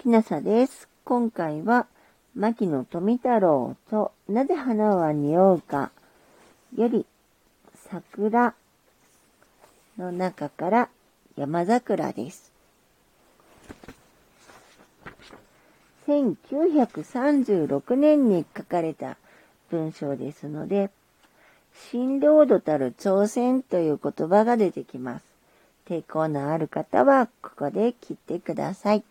[0.00, 0.88] きなさです。
[1.04, 1.86] 今回は、
[2.34, 5.90] 牧野富太郎となぜ花は匂うか
[6.74, 7.04] より、
[7.90, 8.54] 桜
[9.98, 10.88] の中から
[11.36, 12.50] 山桜です。
[16.08, 19.18] 1936年に書かれた
[19.70, 20.88] 文章ですので、
[21.90, 25.24] 新領土たる挑戦という言葉が出てきます。
[25.86, 29.04] 抵抗のある方はここで切ってください。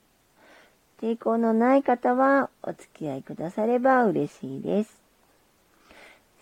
[1.01, 5.01] 抵抗のない方はお付き合いくだされば嬉しいです。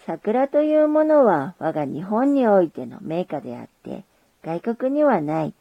[0.06, 4.04] 桜というものは我が日本においての名家であって、
[4.44, 5.54] 外国にはない。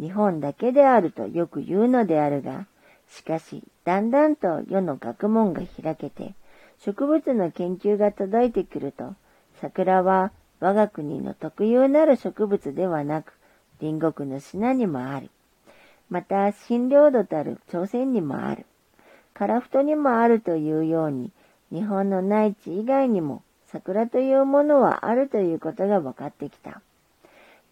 [0.00, 2.66] 日本だけであるとよく言うのであるが、
[3.08, 6.34] しかし、だんだんと世の学問が開けて、
[6.78, 9.14] 植物の研究が届いてくると、
[9.60, 13.32] 桜は我が国の特有なる植物ではなく、
[13.80, 15.30] 隣国の品にもある。
[16.10, 18.66] また、新領土たる朝鮮にもある。
[19.34, 21.32] 樺太にもあるというように、
[21.72, 26.80] 日本の内地以外にも桜というものはあるということが分かってきた。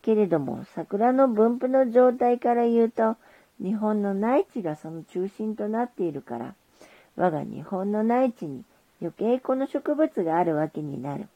[0.02, 3.16] けれども、桜の分布の状態から言うと、
[3.60, 6.54] 日本の内地がその中心となっているから、
[7.14, 8.64] 我が日本の内地に
[9.00, 11.28] 余計この植物があるわけになる。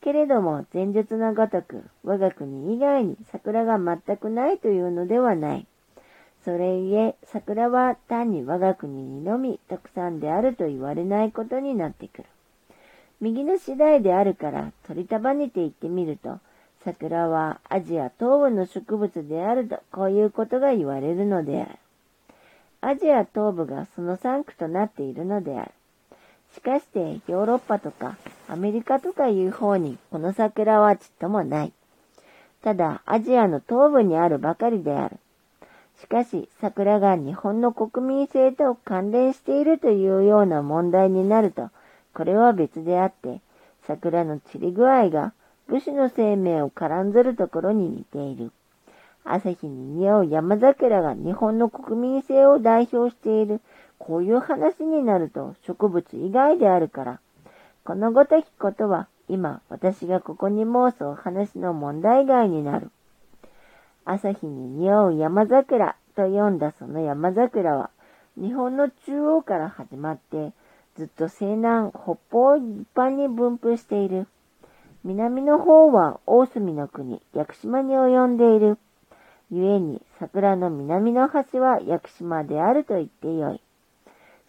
[0.00, 5.66] けれども、前述のごとく、我が国以外に桜が全くないというのではない。
[6.44, 12.24] それゆえ、桜は単に我が国にのみ特産であると言われないことになってくる。
[13.20, 16.40] 右の次第であるから取り束ねて言ってみると、
[16.84, 21.78] 桜はアジア東部の植物であると、こういうことが言われるのである。
[22.82, 25.70] アジア東部がその産区となっているのである。
[26.54, 31.72] しかしてヨーロッパとかアメリカとかいう方にこの桜はちっともない。
[32.62, 35.16] ただアジアの東部にあるばかりである。
[36.00, 41.70] しかし桜が日本の国民性と関連しているというような問題になると、
[42.12, 43.40] これは別であって、
[43.86, 45.32] 桜の散り具合が
[45.68, 48.52] 武士の生命を絡んずるところに似ている。
[49.24, 53.60] 朝日に似合う山桜が日本の国民性を代表している。
[53.98, 57.20] こういう話になると植物以外であるから。
[57.84, 62.90] このごときことは今私がここに申すお話の問題外になる。
[64.04, 67.90] 朝日に似合う山桜と読んだその山桜は
[68.36, 70.52] 日本の中央から始まって
[70.96, 74.28] ずっと西南北方一般に分布している。
[75.02, 78.78] 南の方は大隅の国、屋久島に及んでいる。
[79.50, 83.60] 故に桜の南の端は屋久島であると言ってよい。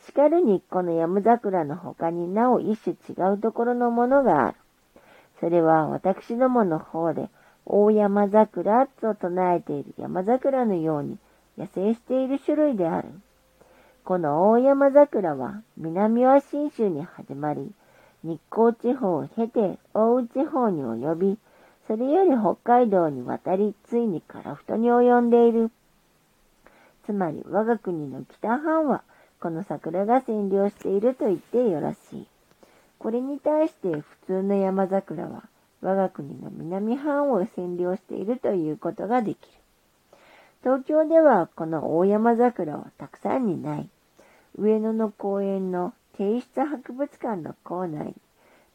[0.06, 4.58] しかるにこの山桜の他になお一種違うところのものがある。
[5.40, 7.30] それは私どもの方で
[7.66, 11.18] 大山桜と唱えている山桜のように
[11.58, 13.10] 野生している種類である。
[14.04, 17.72] この大山桜は南は信州に始まり、
[18.24, 21.38] 日光地方を経て大内地方に及び、
[21.88, 25.72] それより北海道に渡り、ついに樺太に及んでいる。
[27.06, 29.04] つまり我が国の北半は、
[29.40, 32.28] この桜が占領していると言ってよろしい。
[32.98, 35.44] これに対して普通の山桜は、
[35.82, 39.48] 我が国の南半を占領しているということができる。
[40.64, 43.90] 東京ではこの大山桜はたくさんにない。
[44.58, 48.16] 上野の公園の帝室博物館の構内に、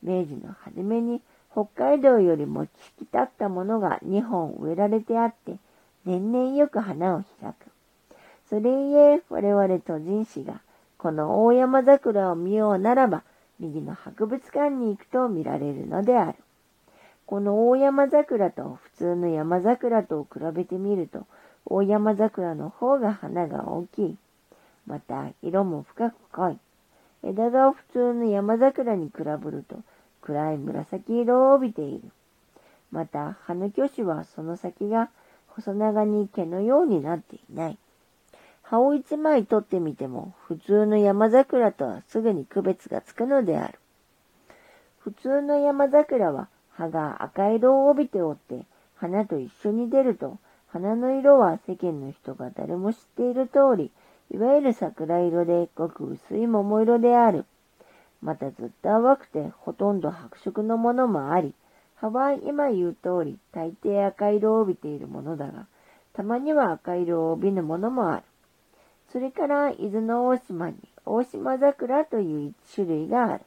[0.03, 5.57] 明治の初めに北海道よりも引き立ったものが2本植えられてあって、
[6.05, 7.71] 年々よく花を開く。
[8.49, 10.61] それゆえ、我々都人誌が、
[10.99, 13.23] この大山桜を見ようならば、
[13.59, 16.39] 右の博物館に行くと見られるのである。
[17.31, 21.29] この大山桜と普通の山桜とを比べてみると、
[21.65, 24.17] 大山桜の方が花が大きい。
[24.85, 26.59] また、色も深く濃い。
[27.23, 29.77] 枝が普通の山桜に比べると
[30.23, 32.11] 暗い紫色を帯びている。
[32.91, 35.09] また、葉の巨子はその先が
[35.47, 37.79] 細長に毛のようになっていない。
[38.63, 43.79] 葉を一枚取ってみても、普通の山桜とはすぐに区別がつくのである。
[44.99, 46.49] 普通の山桜は
[46.81, 48.65] 葉が赤色を帯びておって、
[48.97, 50.39] 花と一緒に出ると、
[50.69, 53.91] 花の色は世間の人が誰も知っている通り、
[54.31, 57.45] いわゆる桜色でごく薄い桃色である。
[58.23, 61.55] またずっと淡くてほとんど白色のものもあり、
[61.97, 65.67] 葉は今言う通り大抵赤色を帯びているものだが、
[66.15, 68.23] たまには赤色を帯びぬものもある。
[69.13, 73.45] それから伊豆の大島に大島桜という一種類がある。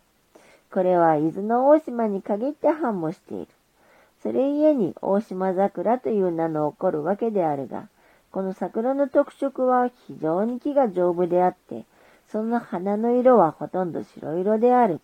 [0.74, 3.48] これは伊豆の大島に限って繁茂している。
[4.24, 7.90] それゆえに大島桜という名の起こるわけであるが、
[8.32, 11.84] この桜の特色は非常に木が丈夫であって、
[12.32, 15.00] その花の色はほとんど白色である。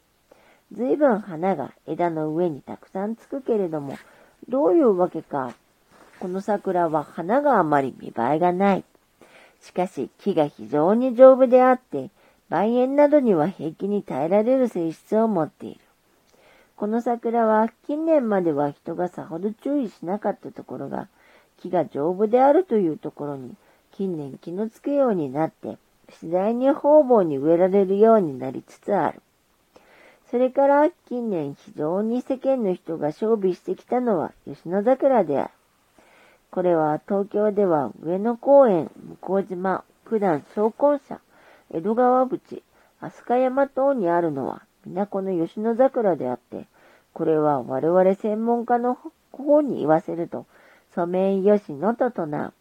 [0.71, 3.95] 随分花が枝の上にたくさんつくけれども、
[4.48, 5.54] どういうわけか、
[6.19, 8.83] この桜は花があまり見栄えがない。
[9.62, 12.10] しかし木が非常に丈夫であって、
[12.50, 15.80] 梅園などには平気に耐えられる性質を持っている。
[16.75, 21.07] この桜は近年までは人がさほど注意しなかったところが、
[21.57, 23.56] 木が丈夫であるというところに
[23.92, 25.78] 近年気のつくようになって、
[26.19, 29.22] 次第に方々に植えられるようになりつつある。
[30.31, 35.50] それから近年非常に世間の人が勝備してきたのは吉野桜である。
[36.50, 38.90] これは東京では上野公園、
[39.22, 41.19] 向島、九段、総根社、
[41.71, 42.63] 江戸川淵、
[43.00, 46.66] 飛鳥山等にあるのは皆この吉野桜であって、
[47.13, 48.98] これは我々専門家の
[49.31, 50.45] 方に言わせると、
[50.95, 52.54] 染井吉野と唱う。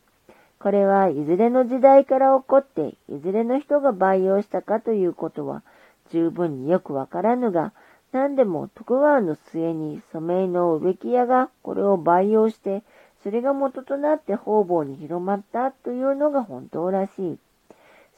[0.59, 5.63] これはいずれの時代から起こって、いずれの人が培養したかということは、
[6.11, 7.73] 十分によくわからぬが、
[8.13, 12.83] 何でも徳川の末に染井の植木屋がこれを培養して、
[13.23, 17.39] それが元となって方々に広まったというのが本当らしい。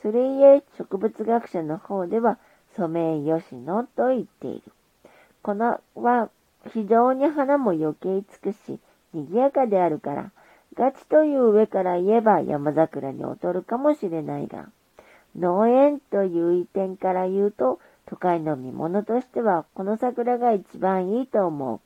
[0.02, 2.38] それゆえ植物学者の方では
[2.76, 4.62] 染井吉野と言っている。
[5.42, 6.30] このは
[6.72, 8.78] 非常に花も余計美し、
[9.12, 10.30] 賑やかであるから、
[10.74, 14.68] ガチという上から言えば山桜に劣るかもしれないが、
[15.36, 21.80] 農園という意点から言うと、都会の見物としてはこの桜が一番いいと思う。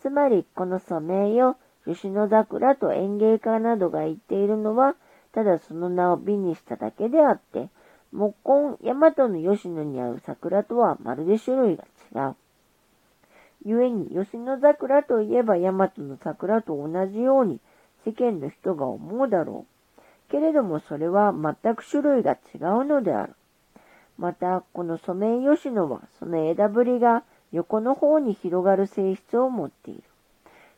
[0.00, 1.56] つまりこの染井を
[1.86, 4.94] 吉野桜と園芸家などが言っているのは、
[5.32, 7.68] ただその名を美にしただけであって、
[8.12, 8.34] 木
[8.82, 12.36] 根大和の吉野に合う桜とはまるで種類が違う。
[13.64, 17.60] 故に吉野桜といえば大和の桜と同じように
[18.04, 20.30] 世間の人が思うだろう。
[20.30, 23.34] けれどもそれは全く種類が違うのである。
[24.16, 30.02] また、この染井吉野はその枝ぶりが横の方に広がる性質を持っている。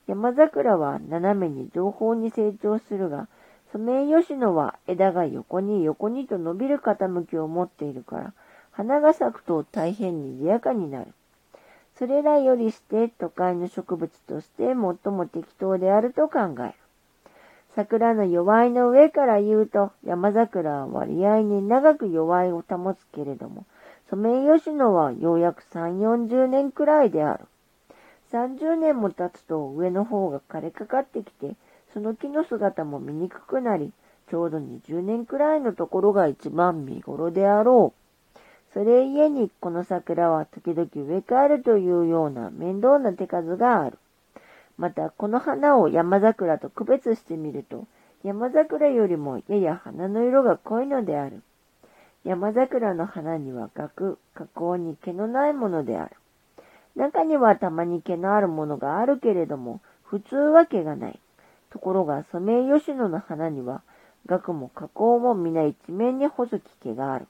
[0.06, 3.28] 山桜は斜めに上方に成長するが、
[3.72, 8.34] 染井吉野は枝が横に横にと伸びる傾きを持っているから、
[8.70, 11.12] 花が咲くと大変賑やかになる。
[11.96, 16.74] それらよりして都会の植物として最も適当であると考える。
[17.74, 23.64] 桜の弱いの上から言うと、山桜は割合に長く弱いを保つけれども、
[24.10, 27.46] 染井吉野はようやく3、40年くらいである。
[28.32, 31.54] 30年も経つと上の方が枯れかかってきて、
[31.92, 33.92] その木の姿も見にくくなり、
[34.30, 38.38] ちょうど20年くらいのところが一番見頃であろう。
[38.72, 43.98] それゆえにこの桜は時々植え替えるというような面倒な手数がある。
[44.78, 47.86] また、この花を山桜と区別してみると、
[48.24, 51.42] 山桜よりもやや花の色が濃いのである。
[52.24, 56.16] 山桜の花には額、加工に毛のないものである。
[56.96, 61.20] 中にはたまに毛のあるものがあるけれども、普通は毛がない。
[61.72, 63.82] ところが、染井吉野の花には、
[64.26, 67.26] 額も加工も皆一面に細き毛がある。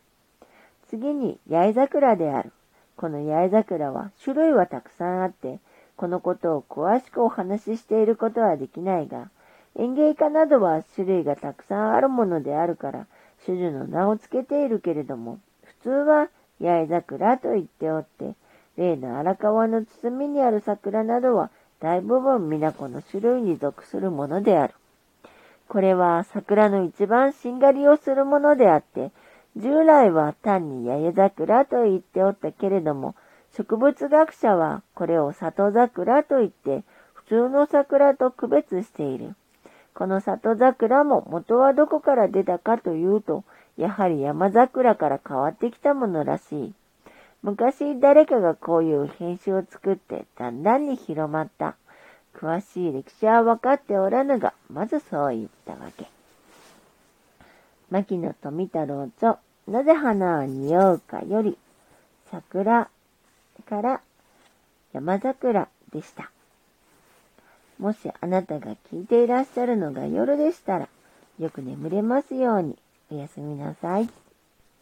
[0.88, 2.52] 次に、八重桜である。
[2.96, 5.60] この八重桜は種類はたくさんあって、
[5.96, 9.30] このことを詳しくお話ししていることはできないが、
[9.78, 13.06] 園芸家などは種類がたくさんあるものであるから、
[13.46, 16.28] 種々の名を付けているけれども、普通は
[16.60, 18.34] 八重桜と言っておって、
[18.76, 21.50] 例の荒川の包みにある桜などは、
[21.82, 24.74] 大部分皆この種類に属するものである。
[25.66, 29.10] これは桜の一番しんがりをするものであって、
[29.56, 33.16] 従来は単に八重桜と言っておったけれども、
[33.56, 36.84] 植物学者はこれを里桜と言って、
[37.14, 39.34] 普通の桜と区別している。
[39.92, 43.42] この里桜も元はどこから出たかというと、
[43.76, 46.74] やはり山桜から変わってきたものらしい。
[47.42, 51.76] 昔誰かがこういう品種を作ってだんだんに広まった。
[52.34, 56.06] 詳しい歴史は分かっておらぬが、まずそう言ったわけ。
[57.90, 61.58] 牧野富太郎著、なぜ花は匂うかより、
[62.30, 62.88] 桜
[63.68, 64.00] から
[64.92, 66.30] 山桜でした。
[67.78, 70.88] もしあなたが聞いていらっしゃるのが夜でしたら、
[71.38, 72.78] よく眠れますように。
[73.10, 74.21] おやすみなさい。